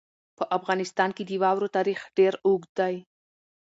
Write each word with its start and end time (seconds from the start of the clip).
په 0.37 0.43
افغانستان 0.57 1.09
کې 1.15 1.23
د 1.25 1.31
واورو 1.43 1.73
تاریخ 1.77 1.99
ډېر 2.17 2.33
اوږد 2.45 2.71
دی. 2.79 2.95